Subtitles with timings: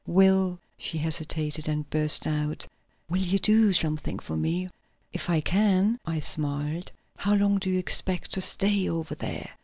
[0.07, 2.65] Will" she hesitated, then burst out,
[3.07, 4.67] "will you do something for me?"
[5.13, 6.91] "If I can," I smiled.
[7.19, 9.51] "How long do you expect to stay over there?"